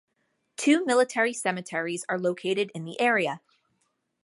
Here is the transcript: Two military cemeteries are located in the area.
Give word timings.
Two 0.57 0.83
military 0.83 1.31
cemeteries 1.31 2.05
are 2.09 2.17
located 2.17 2.71
in 2.73 2.85
the 2.85 2.99
area. 2.99 3.39